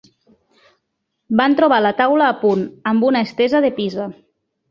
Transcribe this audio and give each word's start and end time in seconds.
Van 1.41 1.57
trobar 1.59 1.79
la 1.87 1.91
taula 2.01 2.29
a 2.33 2.37
punt, 2.45 2.63
amb 2.93 3.07
una 3.11 3.23
estesa 3.29 3.63
de 3.67 3.71
pisa 3.83 4.09